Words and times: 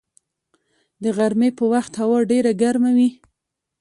د 1.03 1.05
غرمې 1.17 1.49
په 1.57 1.63
وخت 1.73 1.93
هوا 2.01 2.19
ډېره 2.31 2.51
ګرمه 2.61 2.91
وي 2.97 3.09